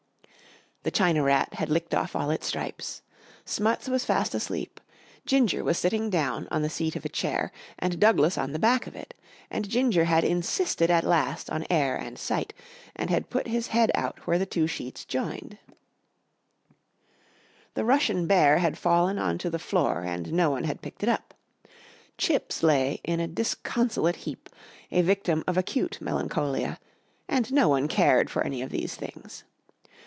[0.83, 3.03] The China rat had licked off all its stripes;
[3.45, 4.81] Smuts was fast asleep;
[5.27, 8.87] Ginger was sitting down on the seat of a chair and Douglas on the back
[8.87, 9.13] of it,
[9.51, 12.51] and Ginger had insisted at last on air and sight
[12.95, 15.59] and had put his head out where the two sheets joined;
[17.75, 21.09] the Russian Bear had fallen on to the floor and no one had picked it
[21.09, 21.35] up;
[22.17, 24.49] Chips lay in a disconsolate heap,
[24.91, 26.79] a victim of acute melancholia
[27.29, 29.43] and no one cared for any of these things.